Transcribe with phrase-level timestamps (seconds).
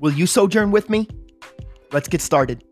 [0.00, 1.06] Will you sojourn with me?
[1.92, 2.64] Let's get started.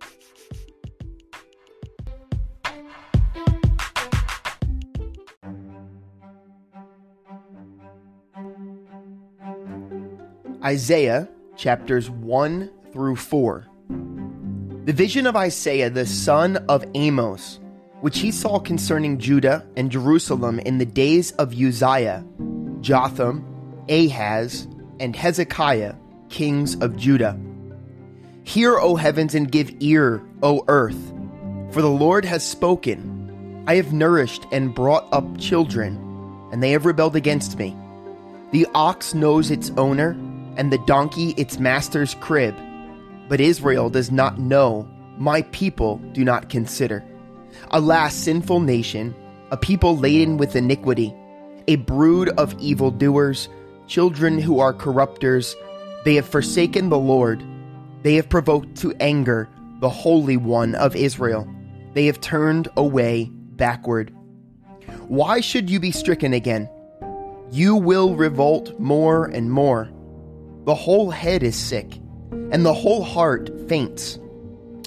[10.64, 13.66] Isaiah chapters 1 through 4.
[14.87, 17.60] The vision of Isaiah the son of Amos,
[18.01, 22.24] which he saw concerning Judah and Jerusalem in the days of Uzziah,
[22.80, 23.45] Jotham,
[23.90, 24.66] Ahaz,
[24.98, 25.95] and Hezekiah,
[26.28, 27.38] kings of Judah.
[28.45, 31.12] Hear, O heavens, and give ear, O earth,
[31.70, 33.65] for the Lord has spoken.
[33.66, 35.96] I have nourished and brought up children,
[36.52, 37.76] and they have rebelled against me.
[38.52, 40.16] The ox knows its owner,
[40.57, 42.57] and the donkey its master's crib.
[43.29, 47.04] But Israel does not know, my people do not consider.
[47.70, 49.15] Alas, sinful nation,
[49.51, 51.15] a people laden with iniquity,
[51.66, 53.48] a brood of evildoers,
[53.87, 55.54] children who are corrupters.
[56.04, 57.43] They have forsaken the Lord.
[58.02, 59.49] They have provoked to anger
[59.80, 61.49] the Holy One of Israel.
[61.95, 64.15] They have turned away backward.
[65.09, 66.69] Why should you be stricken again?
[67.50, 69.91] You will revolt more and more.
[70.65, 71.97] The whole head is sick,
[72.31, 74.19] and the whole heart faints.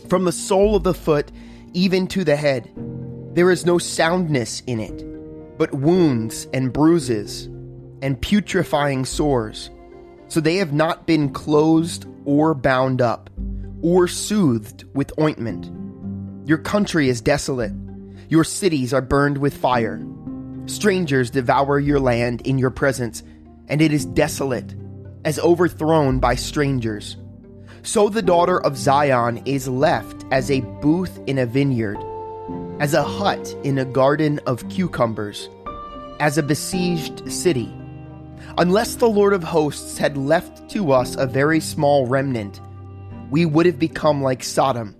[0.09, 1.31] From the sole of the foot
[1.73, 2.69] even to the head,
[3.33, 7.45] there is no soundness in it, but wounds and bruises
[8.01, 9.69] and putrefying sores.
[10.31, 13.29] So they have not been closed or bound up,
[13.81, 15.69] or soothed with ointment.
[16.47, 17.73] Your country is desolate,
[18.29, 20.01] your cities are burned with fire.
[20.67, 23.23] Strangers devour your land in your presence,
[23.67, 24.73] and it is desolate
[25.25, 27.17] as overthrown by strangers.
[27.83, 31.97] So the daughter of Zion is left as a booth in a vineyard,
[32.79, 35.49] as a hut in a garden of cucumbers,
[36.21, 37.69] as a besieged city.
[38.57, 42.59] Unless the Lord of hosts had left to us a very small remnant,
[43.29, 44.95] we would have become like Sodom.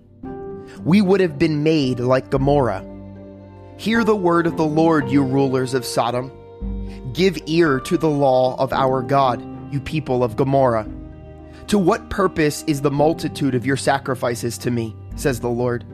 [0.84, 2.84] We would have been made like Gomorrah.
[3.76, 6.32] Hear the word of the Lord, you rulers of Sodom.
[7.12, 9.42] Give ear to the law of our God
[9.72, 10.88] you people of Gomorrah.
[11.68, 15.84] To what purpose is the multitude of your sacrifices to me, says the Lord?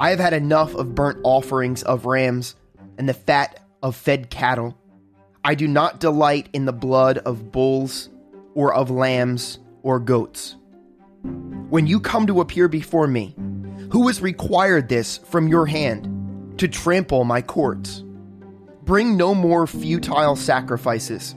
[0.00, 2.54] I have had enough of burnt offerings of rams
[2.98, 4.78] and the fat of fed cattle.
[5.44, 8.10] I do not delight in the blood of bulls
[8.54, 10.56] or of lambs or goats.
[11.68, 13.34] When you come to appear before me,
[13.90, 18.04] who has required this from your hand to trample my courts?
[18.84, 21.34] Bring no more futile sacrifices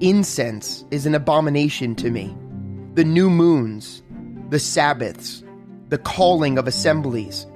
[0.00, 2.34] Incense is an abomination to me.
[2.94, 4.02] The new moons,
[4.50, 5.42] the Sabbaths,
[5.88, 7.46] the calling of assemblies.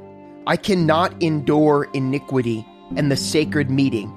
[0.46, 4.12] I cannot endure iniquity and the sacred meeting.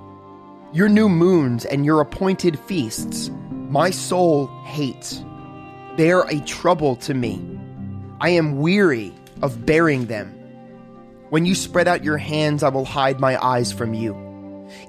[0.74, 3.32] Your new moons and your appointed feasts,
[3.70, 5.24] my soul hates.
[5.96, 7.42] They are a trouble to me.
[8.20, 10.28] I am weary of bearing them.
[11.30, 14.14] When you spread out your hands, I will hide my eyes from you.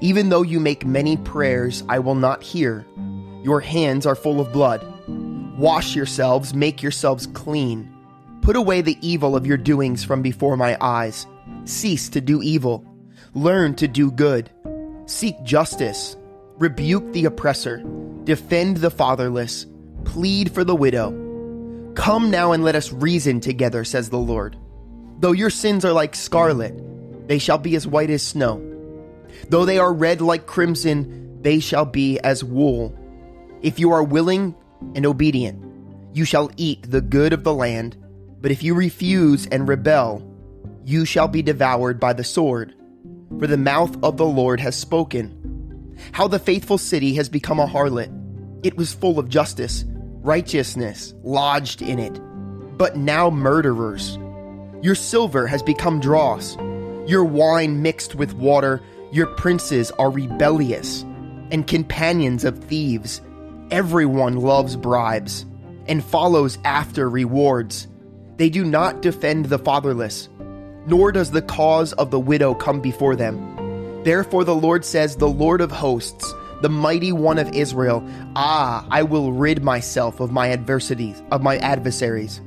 [0.00, 2.84] Even though you make many prayers, I will not hear.
[3.44, 4.84] Your hands are full of blood.
[5.56, 7.94] Wash yourselves, make yourselves clean.
[8.42, 11.28] Put away the evil of your doings from before my eyes.
[11.66, 12.84] Cease to do evil.
[13.34, 14.50] Learn to do good.
[15.08, 16.18] Seek justice.
[16.58, 17.82] Rebuke the oppressor.
[18.24, 19.64] Defend the fatherless.
[20.04, 21.92] Plead for the widow.
[21.94, 24.58] Come now and let us reason together, says the Lord.
[25.18, 28.62] Though your sins are like scarlet, they shall be as white as snow.
[29.48, 32.94] Though they are red like crimson, they shall be as wool.
[33.62, 34.54] If you are willing
[34.94, 35.64] and obedient,
[36.12, 37.96] you shall eat the good of the land,
[38.42, 40.22] but if you refuse and rebel,
[40.84, 42.74] you shall be devoured by the sword.
[43.38, 45.96] For the mouth of the Lord has spoken.
[46.12, 48.10] How the faithful city has become a harlot.
[48.62, 49.84] It was full of justice,
[50.22, 52.20] righteousness lodged in it.
[52.78, 54.16] But now murderers.
[54.82, 56.56] Your silver has become dross,
[57.06, 58.80] your wine mixed with water.
[59.10, 61.02] Your princes are rebellious
[61.50, 63.22] and companions of thieves
[63.70, 65.44] Everyone loves bribes
[65.86, 67.86] and follows after rewards.
[68.38, 70.30] They do not defend the fatherless,
[70.88, 74.02] nor does the cause of the widow come before them.
[74.04, 76.32] Therefore, the Lord says, The Lord of hosts,
[76.62, 78.02] the mighty one of Israel,
[78.34, 82.40] Ah, I will rid myself of my adversities, of my adversaries,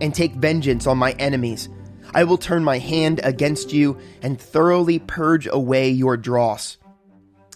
[0.00, 1.68] and take vengeance on my enemies.
[2.14, 6.78] I will turn my hand against you and thoroughly purge away your dross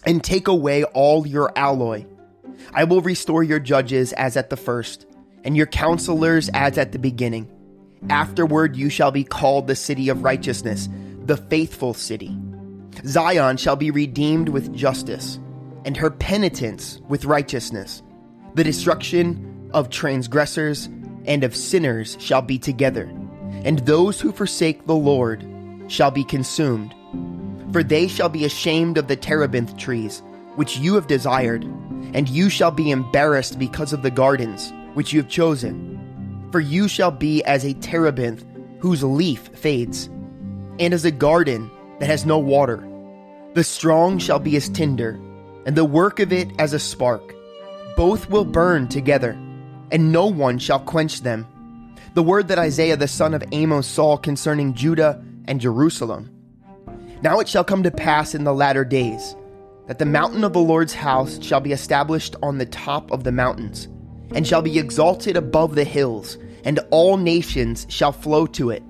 [0.06, 2.06] and take away all your alloy.
[2.72, 5.06] I will restore your judges as at the first,
[5.44, 7.50] and your counselors as at the beginning.
[8.08, 10.88] Afterward, you shall be called the city of righteousness,
[11.24, 12.36] the faithful city.
[13.04, 15.40] Zion shall be redeemed with justice,
[15.84, 18.02] and her penitents with righteousness.
[18.54, 20.88] The destruction of transgressors
[21.26, 23.10] and of sinners shall be together,
[23.64, 25.44] and those who forsake the Lord
[25.88, 26.94] shall be consumed.
[27.72, 30.22] For they shall be ashamed of the terebinth trees,
[30.54, 31.64] which you have desired,
[32.14, 35.95] and you shall be embarrassed because of the gardens, which you have chosen.
[36.56, 38.42] For you shall be as a terebinth
[38.78, 40.06] whose leaf fades,
[40.78, 42.82] and as a garden that has no water.
[43.52, 45.20] The strong shall be as tinder,
[45.66, 47.34] and the work of it as a spark.
[47.94, 49.32] Both will burn together,
[49.92, 51.46] and no one shall quench them.
[52.14, 56.30] The word that Isaiah the son of Amos saw concerning Judah and Jerusalem.
[57.20, 59.36] Now it shall come to pass in the latter days
[59.88, 63.32] that the mountain of the Lord's house shall be established on the top of the
[63.32, 63.88] mountains,
[64.34, 68.82] and shall be exalted above the hills, and all nations shall flow to it.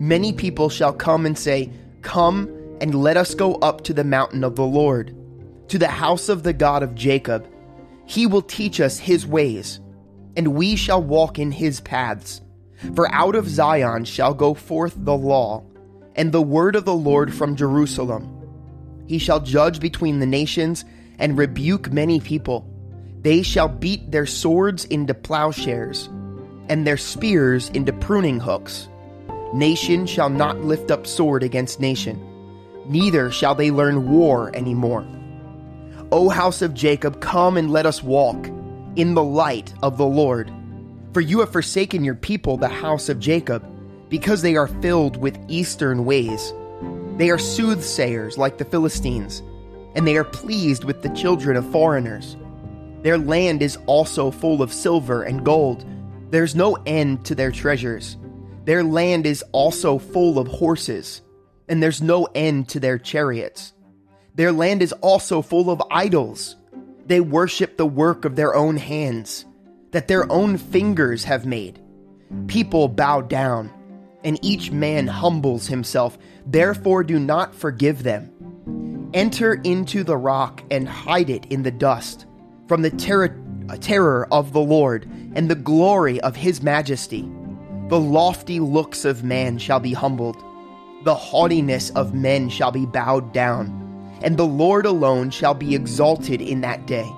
[0.00, 1.70] Many people shall come and say,
[2.02, 2.50] Come
[2.80, 5.16] and let us go up to the mountain of the Lord,
[5.68, 7.48] to the house of the God of Jacob.
[8.04, 9.80] He will teach us his ways,
[10.36, 12.42] and we shall walk in his paths.
[12.96, 15.62] For out of Zion shall go forth the law
[16.16, 18.28] and the word of the Lord from Jerusalem.
[19.06, 20.84] He shall judge between the nations
[21.20, 22.68] and rebuke many people.
[23.20, 26.08] They shall beat their swords into plowshares
[26.68, 28.88] and their spears into pruning hooks.
[29.52, 32.20] Nation shall not lift up sword against nation,
[32.86, 35.06] neither shall they learn war any more.
[36.12, 38.46] O house of Jacob, come and let us walk
[38.96, 40.52] in the light of the Lord.
[41.12, 43.64] For you have forsaken your people, the house of Jacob
[44.08, 46.52] because they are filled with eastern ways.
[47.16, 49.42] They are soothsayers like the Philistines,
[49.96, 52.36] and they are pleased with the children of foreigners.
[53.02, 55.84] Their land is also full of silver and gold.
[56.30, 58.16] There's no end to their treasures.
[58.64, 61.22] Their land is also full of horses,
[61.68, 63.72] and there's no end to their chariots.
[64.34, 66.56] Their land is also full of idols.
[67.06, 69.44] They worship the work of their own hands,
[69.92, 71.80] that their own fingers have made.
[72.48, 73.70] People bow down
[74.24, 76.18] and each man humbles himself.
[76.46, 79.10] Therefore, do not forgive them.
[79.12, 82.26] Enter into the rock and hide it in the dust
[82.66, 83.43] from the ter- uh,
[83.80, 87.22] terror of the Lord and the glory of his majesty.
[87.88, 90.36] The lofty looks of man shall be humbled,
[91.04, 96.40] the haughtiness of men shall be bowed down, and the Lord alone shall be exalted
[96.40, 97.08] in that day.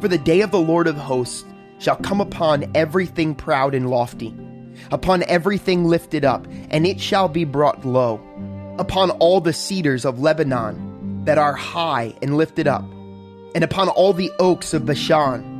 [0.00, 1.44] For the day of the Lord of hosts
[1.78, 4.34] shall come upon everything proud and lofty
[4.90, 8.20] upon everything lifted up, and it shall be brought low,
[8.78, 12.84] upon all the cedars of Lebanon that are high and lifted up,
[13.54, 15.51] and upon all the oaks of Bashan,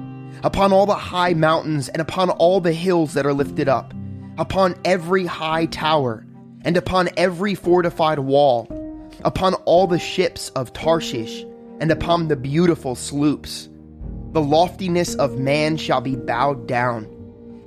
[0.43, 3.95] upon all the high mountains, and upon all the hills that are lifted up,
[4.39, 6.25] upon every high tower,
[6.63, 8.69] and upon every fortified wall,
[9.25, 11.45] upon all the ships of Tarshish,
[11.81, 13.69] and upon the beautiful sloops.
[14.33, 17.07] The loftiness of man shall be bowed down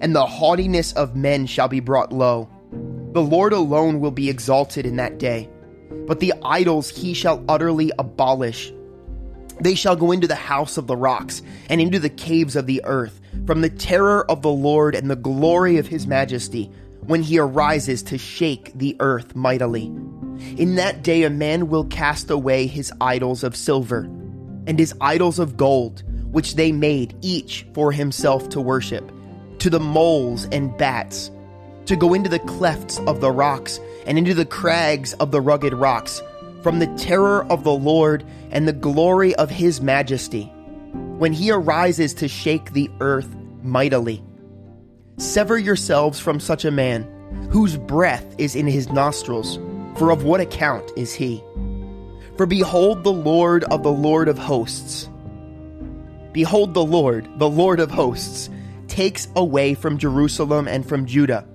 [0.01, 2.50] and the haughtiness of men shall be brought low.
[3.13, 5.50] The Lord alone will be exalted in that day,
[6.05, 8.74] but the idols he shall utterly abolish.
[9.59, 12.81] They shall go into the house of the rocks and into the caves of the
[12.83, 16.69] earth, from the terror of the Lord and the glory of his majesty,
[17.05, 19.85] when he arises to shake the earth mightily.
[20.57, 24.09] In that day a man will cast away his idols of silver
[24.67, 29.12] and his idols of gold, which they made each for himself to worship
[29.59, 31.31] to the moles and bats,
[31.85, 35.74] to go into the clefts of the rocks and into the crags of the rugged
[35.74, 36.21] rocks,
[36.65, 40.45] from the terror of the Lord and the glory of his majesty,
[41.19, 43.29] when he arises to shake the earth
[43.62, 44.24] mightily.
[45.17, 47.03] Sever yourselves from such a man,
[47.51, 49.60] whose breath is in his nostrils,
[49.95, 51.43] for of what account is he?
[52.36, 55.07] For behold the Lord of the Lord of hosts.
[56.31, 58.50] Behold the Lord, the Lord of hosts,
[58.88, 61.48] takes away from Jerusalem and from Judah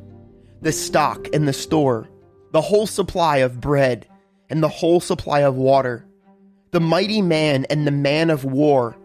[0.63, 2.09] the stock and the store,
[2.53, 4.07] the whole supply of bread
[4.51, 6.05] and the whole supply of water,
[6.73, 8.97] the mighty man and the man of war,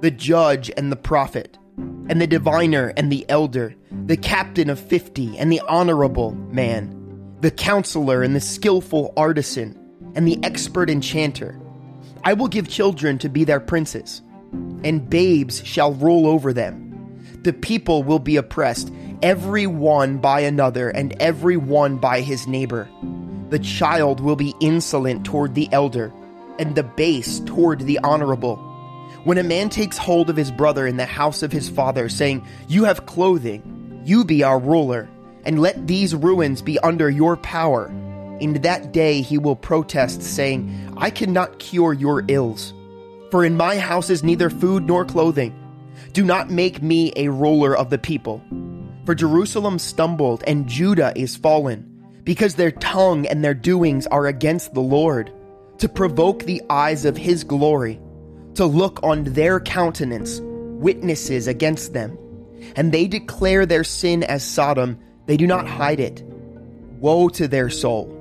[0.00, 3.74] the judge and the prophet, and the diviner and the elder,
[4.06, 9.78] the captain of fifty and the honorable man, the counselor and the skillful artisan,
[10.14, 11.58] and the expert enchanter.
[12.24, 14.22] I will give children to be their princes,
[14.82, 16.84] and babes shall rule over them
[17.44, 18.90] the people will be oppressed,
[19.22, 22.88] every one by another, and every one by his neighbor.
[23.54, 26.12] The child will be insolent toward the elder,
[26.58, 28.56] and the base toward the honorable.
[29.22, 32.44] When a man takes hold of his brother in the house of his father, saying,
[32.66, 35.08] You have clothing, you be our ruler,
[35.44, 37.86] and let these ruins be under your power,
[38.40, 42.74] in that day he will protest, saying, I cannot cure your ills.
[43.30, 45.54] For in my house is neither food nor clothing.
[46.12, 48.42] Do not make me a ruler of the people.
[49.06, 51.93] For Jerusalem stumbled, and Judah is fallen,
[52.24, 55.32] because their tongue and their doings are against the Lord,
[55.78, 58.00] to provoke the eyes of his glory,
[58.54, 62.18] to look on their countenance, witnesses against them.
[62.76, 66.22] And they declare their sin as Sodom, they do not hide it.
[67.00, 68.14] Woe to their soul!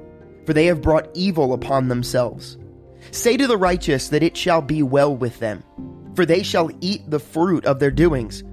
[0.45, 2.57] for they have brought evil upon themselves.
[3.11, 5.63] Say to the righteous that it shall be well with them,
[6.15, 8.43] for they shall eat the fruit of their doings.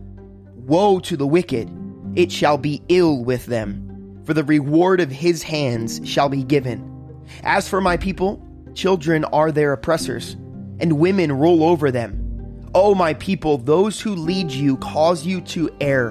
[0.54, 1.70] Woe to the wicked,
[2.16, 3.89] it shall be ill with them,
[4.30, 7.20] for the reward of his hands shall be given.
[7.42, 8.40] As for my people,
[8.74, 10.34] children are their oppressors,
[10.78, 12.70] and women rule over them.
[12.72, 16.10] O my people, those who lead you cause you to err,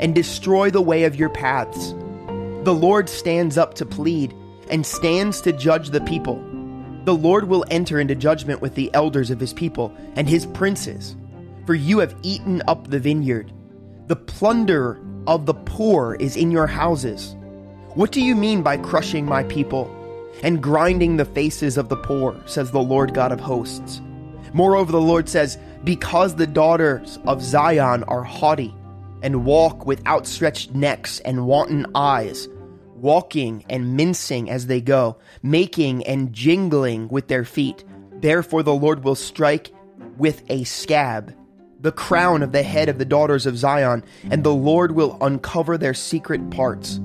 [0.00, 1.92] and destroy the way of your paths.
[2.64, 4.34] The Lord stands up to plead
[4.68, 6.36] and stands to judge the people.
[7.06, 11.16] The Lord will enter into judgment with the elders of his people and his princes,
[11.64, 13.50] for you have eaten up the vineyard.
[14.08, 17.35] The plunder of the poor is in your houses.
[17.96, 19.90] What do you mean by crushing my people
[20.42, 24.02] and grinding the faces of the poor, says the Lord God of hosts?
[24.52, 28.74] Moreover, the Lord says, Because the daughters of Zion are haughty
[29.22, 32.50] and walk with outstretched necks and wanton eyes,
[32.96, 37.82] walking and mincing as they go, making and jingling with their feet.
[38.20, 39.72] Therefore the Lord will strike
[40.18, 41.34] with a scab
[41.80, 45.78] the crown of the head of the daughters of Zion, and the Lord will uncover
[45.78, 47.00] their secret parts.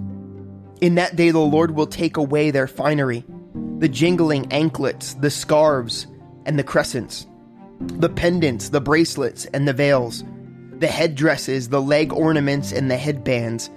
[0.82, 3.24] In that day the Lord will take away their finery,
[3.78, 6.08] the jingling anklets, the scarves,
[6.46, 7.28] and the crescents,
[7.80, 10.24] the pendants, the bracelets, and the veils,
[10.80, 13.70] the headdresses, the leg ornaments, and the headbands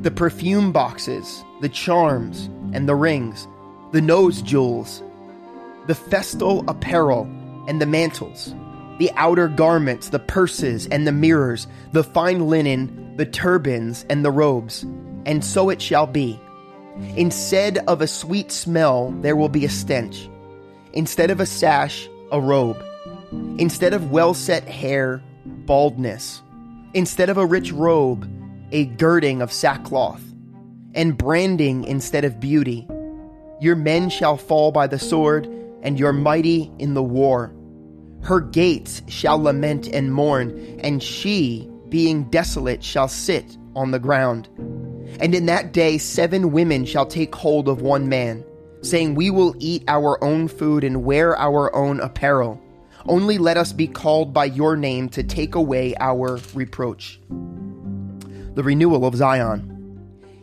[0.00, 3.46] the perfume boxes, the charms and the rings,
[3.92, 5.02] the nose jewels,
[5.86, 7.24] the festal apparel
[7.68, 8.54] and the mantles,
[8.98, 14.30] the outer garments, the purses and the mirrors, the fine linen, the turbans and the
[14.30, 14.84] robes.
[15.26, 16.40] And so it shall be.
[17.16, 20.28] Instead of a sweet smell, there will be a stench.
[20.92, 22.82] Instead of a sash, a robe.
[23.58, 26.42] Instead of well set hair, baldness.
[26.94, 28.28] Instead of a rich robe,
[28.72, 30.22] a girding of sackcloth,
[30.94, 32.86] and branding instead of beauty.
[33.60, 35.46] Your men shall fall by the sword,
[35.82, 37.54] and your mighty in the war.
[38.22, 44.48] Her gates shall lament and mourn, and she, being desolate, shall sit on the ground.
[45.20, 48.42] And in that day seven women shall take hold of one man,
[48.80, 52.60] saying, We will eat our own food and wear our own apparel.
[53.06, 57.20] Only let us be called by your name to take away our reproach
[58.54, 59.66] the renewal of Zion.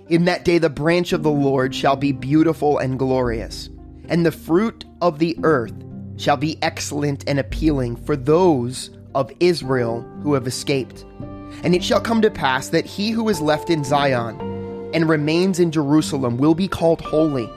[0.07, 3.69] In that day, the branch of the Lord shall be beautiful and glorious,
[4.07, 5.74] and the fruit of the earth
[6.15, 11.03] shall be excellent and appealing for those of Israel who have escaped.
[11.63, 14.57] And it shall come to pass that he who is left in Zion
[14.94, 17.50] and remains in Jerusalem will be called holy.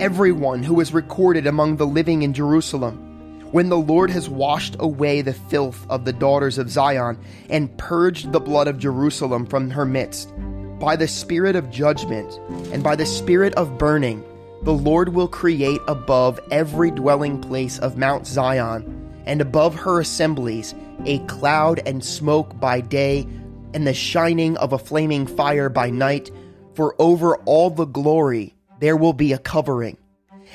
[0.00, 3.06] Everyone who is recorded among the living in Jerusalem
[3.52, 8.32] when the Lord has washed away the filth of the daughters of Zion and purged
[8.32, 10.32] the blood of Jerusalem from her midst,
[10.78, 12.40] by the spirit of judgment
[12.72, 14.24] and by the spirit of burning,
[14.62, 20.74] the Lord will create above every dwelling place of Mount Zion and above her assemblies
[21.06, 23.26] a cloud and smoke by day
[23.74, 26.30] and the shining of a flaming fire by night,
[26.74, 29.96] for over all the glory there will be a covering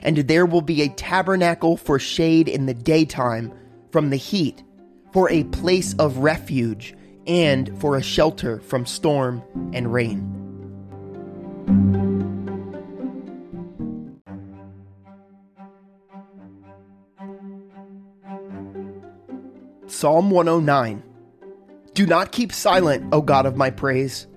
[0.02, 3.54] and there will be a tabernacle for shade in the daytime
[3.92, 4.64] from the heat,
[5.14, 6.96] for a place of refuge,
[7.28, 9.42] and for a shelter from storm
[9.74, 10.32] and rain.
[19.88, 21.02] Psalm 109
[21.96, 24.28] Do not keep silent, O God of my praise,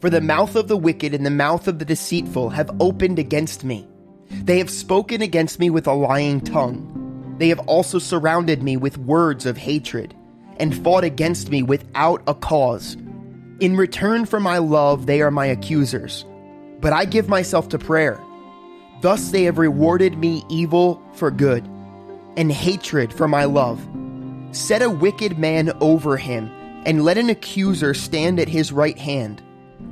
[0.00, 3.62] for the mouth of the wicked and the mouth of the deceitful have opened against
[3.62, 3.86] me.
[4.28, 7.36] They have spoken against me with a lying tongue.
[7.38, 10.12] They have also surrounded me with words of hatred,
[10.56, 12.96] and fought against me without a cause.
[13.60, 16.24] In return for my love, they are my accusers.
[16.80, 18.20] But I give myself to prayer.
[19.02, 21.64] Thus they have rewarded me evil for good,
[22.36, 23.86] and hatred for my love.
[24.50, 26.50] Set a wicked man over him,
[26.84, 29.42] and let an accuser stand at his right hand.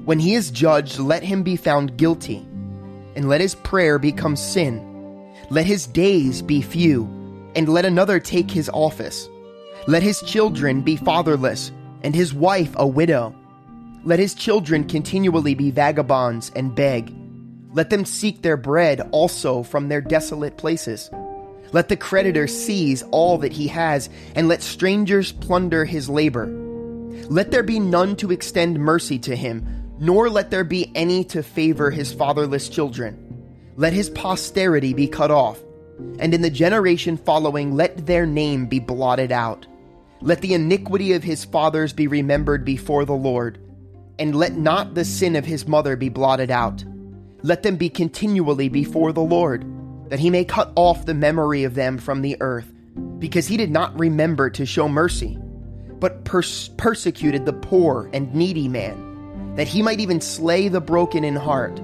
[0.05, 2.39] When he is judged, let him be found guilty,
[3.17, 4.89] and let his prayer become sin.
[5.51, 7.05] Let his days be few,
[7.55, 9.29] and let another take his office.
[9.87, 11.73] Let his children be fatherless,
[12.03, 13.35] and his wife a widow.
[14.05, 17.15] Let his children continually be vagabonds and beg.
[17.73, 21.11] Let them seek their bread also from their desolate places.
[21.73, 26.62] Let the creditor seize all that he has, and let strangers plunder his labor.
[27.29, 31.45] Let there be none to extend mercy to him nor let there be any to
[31.45, 33.17] favor his fatherless children.
[33.77, 35.61] Let his posterity be cut off,
[36.19, 39.65] and in the generation following, let their name be blotted out.
[40.21, 43.61] Let the iniquity of his fathers be remembered before the Lord,
[44.19, 46.85] and let not the sin of his mother be blotted out.
[47.43, 49.65] Let them be continually before the Lord,
[50.11, 52.73] that he may cut off the memory of them from the earth,
[53.21, 55.39] because he did not remember to show mercy,
[56.03, 61.23] but pers- persecuted the poor and needy man that he might even slay the broken
[61.23, 61.81] in heart.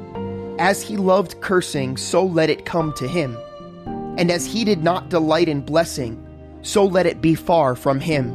[0.58, 3.38] As he loved cursing, so let it come to him.
[4.18, 6.20] And as he did not delight in blessing,
[6.62, 8.34] so let it be far from him.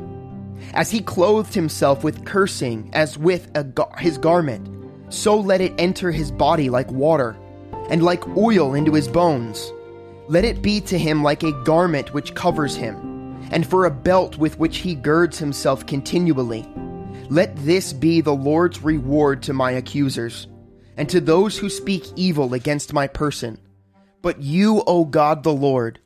[0.74, 4.66] As he clothed himself with cursing as with gar- his garment,
[5.10, 7.36] so let it enter his body like water,
[7.90, 9.74] and like oil into his bones.
[10.30, 13.13] Let it be to him like a garment which covers him,
[13.54, 16.68] and for a belt with which he girds himself continually.
[17.30, 20.48] Let this be the Lord's reward to my accusers,
[20.98, 23.60] and to those who speak evil against my person.
[24.24, 26.00] But you, O God the Lord,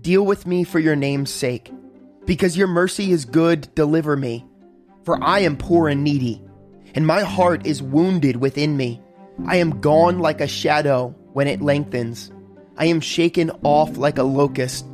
[0.00, 1.70] deal with me for your name's sake.
[2.24, 4.46] Because your mercy is good, deliver me.
[5.04, 6.40] For I am poor and needy,
[6.94, 9.02] and my heart is wounded within me.
[9.46, 12.32] I am gone like a shadow when it lengthens.
[12.78, 14.86] I am shaken off like a locust.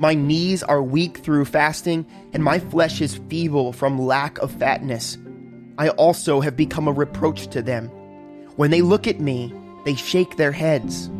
[0.00, 5.18] My knees are weak through fasting, and my flesh is feeble from lack of fatness.
[5.76, 7.88] I also have become a reproach to them.
[8.56, 9.52] When they look at me,
[9.84, 11.10] they shake their heads.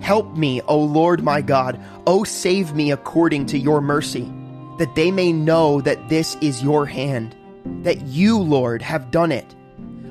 [0.00, 1.78] Help me, O Lord my God.
[2.06, 4.32] O save me according to your mercy,
[4.78, 7.36] that they may know that this is your hand,
[7.82, 9.54] that you, Lord, have done it.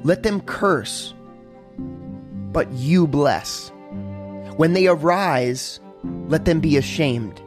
[0.04, 1.16] Let them curse,
[2.52, 3.70] but you bless.
[4.58, 5.80] When they arise,
[6.28, 7.42] let them be ashamed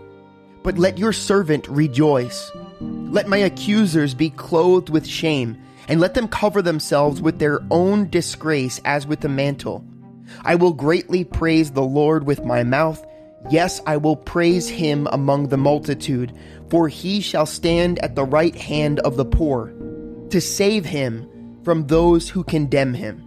[0.64, 2.50] but let your servant rejoice.
[2.80, 8.08] Let my accusers be clothed with shame, and let them cover themselves with their own
[8.08, 9.84] disgrace as with a mantle.
[10.42, 13.04] I will greatly praise the Lord with my mouth.
[13.50, 16.32] Yes, I will praise him among the multitude,
[16.70, 19.72] for he shall stand at the right hand of the poor,
[20.30, 23.23] to save him from those who condemn him.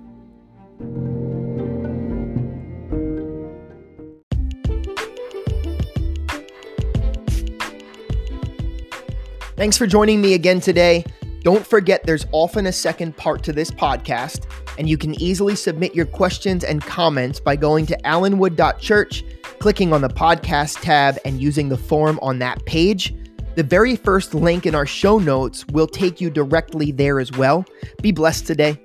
[9.57, 11.03] Thanks for joining me again today.
[11.41, 14.45] Don't forget there's often a second part to this podcast,
[14.77, 19.23] and you can easily submit your questions and comments by going to allenwood.church,
[19.57, 23.15] clicking on the podcast tab, and using the form on that page.
[23.55, 27.65] The very first link in our show notes will take you directly there as well.
[28.03, 28.79] Be blessed today.